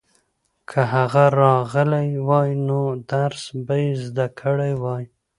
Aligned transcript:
که 0.69 0.79
هغه 0.93 1.25
راغلی 1.41 2.09
وای 2.27 2.51
نو 2.67 2.81
درس 3.11 3.43
به 3.65 3.75
یې 3.83 3.91
زده 4.05 4.27
کړی 4.39 4.73
وای. 4.83 5.03